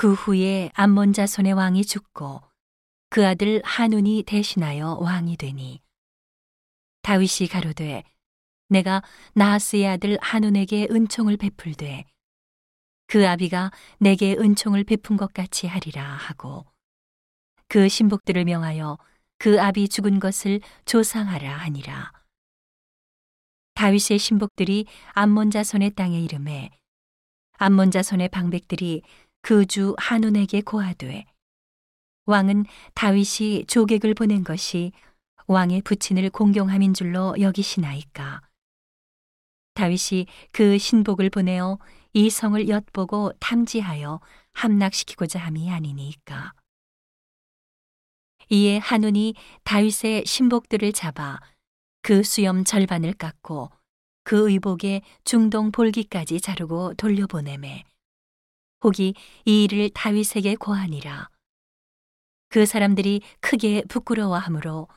그 0.00 0.14
후에 0.14 0.70
암몬 0.72 1.12
자손의 1.12 1.52
왕이 1.52 1.84
죽고 1.84 2.40
그 3.10 3.26
아들 3.26 3.60
한운이 3.66 4.22
대신하여 4.26 4.96
왕이 4.98 5.36
되니 5.36 5.82
다윗이 7.02 7.50
가로되 7.50 8.04
내가 8.70 9.02
나하스의 9.34 9.86
아들 9.86 10.16
한운에게 10.22 10.88
은총을 10.90 11.36
베풀되 11.36 12.06
그 13.08 13.28
아비가 13.28 13.72
내게 13.98 14.32
은총을 14.38 14.84
베푼 14.84 15.18
것 15.18 15.34
같이 15.34 15.66
하리라 15.66 16.02
하고 16.02 16.64
그 17.68 17.86
신복들을 17.86 18.46
명하여 18.46 18.96
그 19.36 19.60
아비 19.60 19.90
죽은 19.90 20.18
것을 20.18 20.62
조상하라 20.86 21.58
하니라. 21.58 22.10
다윗의 23.74 24.18
신복들이 24.18 24.86
암몬 25.12 25.50
자손의 25.50 25.90
땅에 25.90 26.18
이름에 26.22 26.70
암몬 27.58 27.90
자손의 27.90 28.30
방백들이 28.30 29.02
그 29.42 29.66
주 29.66 29.94
한운에게 29.98 30.60
고하되 30.62 31.26
왕은 32.26 32.66
다윗이 32.94 33.66
조객을 33.66 34.14
보낸 34.14 34.44
것이 34.44 34.92
왕의 35.46 35.82
부친을 35.82 36.30
공경함인 36.30 36.94
줄로 36.94 37.34
여기시나이까. 37.40 38.42
다윗이 39.74 40.26
그 40.52 40.78
신복을 40.78 41.30
보내어 41.30 41.78
이 42.12 42.30
성을 42.30 42.68
엿보고 42.68 43.32
탐지하여 43.40 44.20
함락시키고자 44.52 45.40
함이 45.40 45.70
아니니까. 45.70 46.52
이에 48.50 48.78
한운이 48.78 49.34
다윗의 49.64 50.26
신복들을 50.26 50.92
잡아 50.92 51.40
그 52.02 52.22
수염 52.22 52.64
절반을 52.64 53.14
깎고 53.14 53.70
그 54.22 54.50
의복에 54.50 55.02
중동 55.24 55.72
볼기까지 55.72 56.40
자르고 56.40 56.94
돌려보내매 56.94 57.84
혹이 58.82 59.14
이 59.44 59.64
일을 59.64 59.90
다윗에게 59.90 60.56
고하니라. 60.56 61.28
그 62.48 62.66
사람들이 62.66 63.20
크게 63.40 63.84
부끄러워하므로 63.88 64.88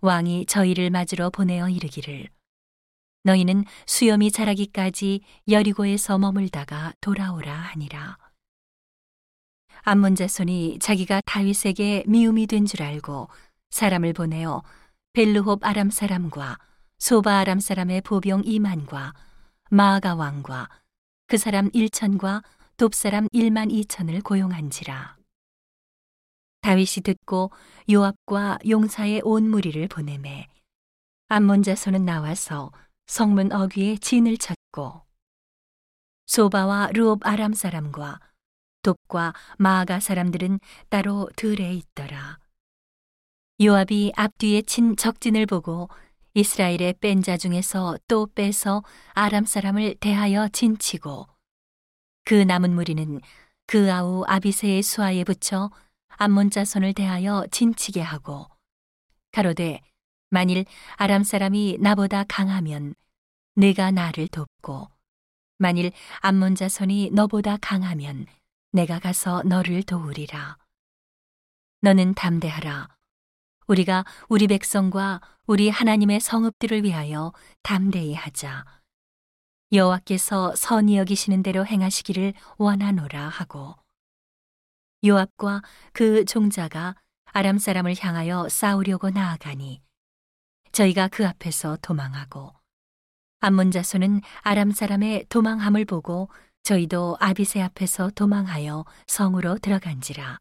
왕이 0.00 0.46
저희를 0.46 0.90
맞으러 0.90 1.30
보내어 1.30 1.68
이르기를 1.68 2.28
너희는 3.24 3.64
수염이 3.86 4.30
자라기까지 4.30 5.20
여리고에서 5.48 6.18
머물다가 6.18 6.92
돌아오라 7.00 7.52
하니라. 7.52 8.18
암몬 9.82 10.14
자손이 10.14 10.78
자기가 10.78 11.22
다윗에게 11.26 12.04
미움이 12.06 12.46
된 12.46 12.66
줄 12.66 12.82
알고 12.82 13.28
사람을 13.70 14.12
보내어 14.12 14.62
벨르홉 15.12 15.64
아람 15.64 15.90
사람과 15.90 16.58
소바 16.98 17.38
아람 17.40 17.60
사람의 17.60 18.02
보병 18.02 18.42
이만과 18.44 19.12
마아가 19.70 20.14
왕과 20.14 20.68
그 21.26 21.36
사람 21.36 21.70
일천과 21.72 22.42
돕사람 22.76 23.28
1만 23.28 23.70
2천을 23.70 24.22
고용한지라. 24.24 25.16
다윗이 26.62 27.04
듣고 27.04 27.52
요압과 27.88 28.58
용사의 28.68 29.20
온 29.22 29.48
무리를 29.48 29.86
보내매 29.86 30.48
암몬 31.28 31.62
자손은 31.62 32.04
나와서 32.04 32.72
성문 33.06 33.52
어귀에 33.52 33.98
진을 33.98 34.38
쳤고 34.38 35.02
소바와 36.26 36.88
르옵 36.94 37.24
아람 37.24 37.52
사람과 37.52 38.18
돕과 38.82 39.34
마아가 39.58 40.00
사람들은 40.00 40.58
따로 40.88 41.28
들에 41.36 41.74
있더라. 41.74 42.40
요압이 43.62 44.14
앞뒤에 44.16 44.62
친 44.62 44.96
적진을 44.96 45.46
보고 45.46 45.88
이스라엘의 46.34 46.94
뺀 46.94 47.22
자 47.22 47.36
중에서 47.36 47.96
또 48.08 48.26
빼서 48.26 48.82
아람 49.12 49.44
사람을 49.44 49.94
대하여 50.00 50.48
진치고 50.48 51.33
그 52.24 52.34
남은 52.34 52.74
무리는 52.74 53.20
그 53.66 53.92
아우 53.92 54.24
아비세의 54.26 54.82
수하에 54.82 55.24
붙여 55.24 55.70
암몬 56.08 56.50
자손을 56.50 56.92
대하여 56.94 57.46
진치게 57.50 58.00
하고 58.00 58.46
가로되 59.32 59.80
만일 60.30 60.64
아람 60.96 61.22
사람이 61.22 61.78
나보다 61.80 62.24
강하면 62.24 62.94
내가 63.54 63.90
나를 63.90 64.28
돕고 64.28 64.88
만일 65.58 65.92
암몬 66.20 66.56
자손이 66.56 67.10
너보다 67.12 67.56
강하면 67.58 68.26
내가 68.72 68.98
가서 68.98 69.42
너를 69.44 69.84
도우리라. 69.84 70.58
너는 71.80 72.14
담대하라. 72.14 72.88
우리가 73.68 74.04
우리 74.28 74.48
백성과 74.48 75.20
우리 75.46 75.68
하나님의 75.68 76.18
성읍들을 76.20 76.82
위하여 76.82 77.32
담대히 77.62 78.14
하자 78.14 78.64
여호와께서 79.72 80.54
선히 80.56 80.96
여기시는 80.98 81.42
대로 81.42 81.66
행하시기를 81.66 82.34
원하노라 82.58 83.28
하고 83.28 83.74
요압과 85.04 85.62
그 85.92 86.24
종자가 86.24 86.96
아람 87.26 87.58
사람을 87.58 87.94
향하여 87.98 88.48
싸우려고 88.48 89.10
나아가니 89.10 89.82
저희가 90.72 91.08
그 91.08 91.26
앞에서 91.26 91.76
도망하고 91.82 92.52
암몬 93.40 93.72
자손은 93.72 94.22
아람 94.40 94.70
사람의 94.70 95.26
도망함을 95.28 95.84
보고 95.84 96.30
저희도 96.62 97.18
아비세 97.20 97.60
앞에서 97.60 98.10
도망하여 98.14 98.86
성으로 99.06 99.58
들어간지라. 99.58 100.38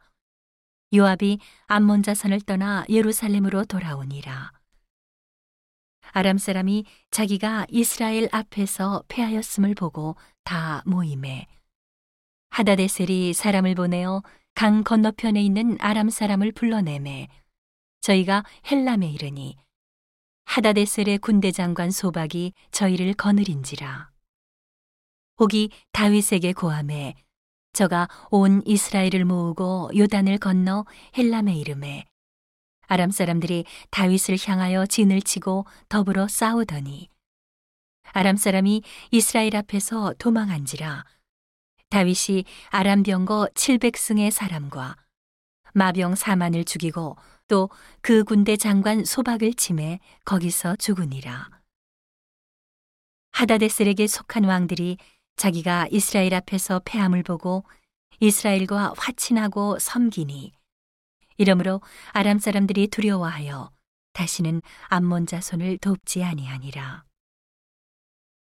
요압이 0.94 1.40
암몬 1.68 2.04
자손을 2.04 2.40
떠나 2.42 2.86
예루살렘으로 2.88 3.66
돌아오니라 3.66 4.54
아람 6.14 6.38
사람이 6.38 6.86
자기가 7.12 7.66
이스라엘 7.70 8.30
앞에서 8.32 9.04
패하였음을 9.08 9.74
보고 9.74 10.16
다 10.44 10.84
모임에 10.86 11.48
하다데셀이 12.52 13.34
사람을 13.34 13.74
보내어 13.74 14.22
강 14.54 14.84
건너편에 14.84 15.42
있는 15.42 15.76
아람 15.82 16.10
사람을 16.10 16.52
불러내매 16.52 17.28
저희가 18.02 18.44
헬람에 18.70 19.10
이르니 19.10 19.58
하다데셀의 20.46 21.18
군대 21.18 21.52
장관 21.52 21.90
소박이 21.90 22.54
저희를 22.70 23.14
거느린지라. 23.16 24.12
혹이 25.40 25.72
다윗에게 25.94 26.54
고함해 26.54 27.16
저가 27.74 28.08
온 28.30 28.62
이스라엘을 28.66 29.26
모으고 29.26 29.90
요단을 29.98 30.38
건너 30.38 30.86
헬람에 31.18 31.56
이름에 31.56 32.06
아람 32.88 33.12
사람들이 33.12 33.66
다윗을 33.92 34.38
향하여 34.46 34.86
진을 34.86 35.22
치고 35.22 35.66
더불어 35.90 36.28
싸우더니 36.28 37.10
아람 38.12 38.36
사람이 38.36 38.84
이스라엘 39.12 39.56
앞에서 39.56 40.14
도망한지라 40.20 41.06
다윗이 41.90 42.46
아람 42.70 43.04
병거 43.04 43.50
700승의 43.56 44.32
사람과 44.32 44.96
마병 45.74 46.14
4만을 46.14 46.66
죽이고 46.66 47.16
또 47.48 47.70
그 48.02 48.24
군대 48.24 48.58
장관 48.58 49.06
소박을 49.06 49.54
침해 49.54 50.00
거기서 50.26 50.76
죽으니라. 50.76 51.50
하다데셀에게 53.32 54.08
속한 54.08 54.44
왕들이 54.44 54.98
자기가 55.38 55.88
이스라엘 55.90 56.34
앞에서 56.34 56.82
패함을 56.86 57.24
보고 57.24 57.64
이스라엘과 58.20 58.94
화친하고 58.98 59.80
섬기니 59.80 60.52
이러므로 61.38 61.82
아람 62.12 62.40
사람들이 62.40 62.88
두려워하여 62.88 63.72
다시는 64.14 64.62
암몬 64.88 65.26
자손을 65.26 65.78
돕지 65.80 66.24
아니하니라. 66.24 67.04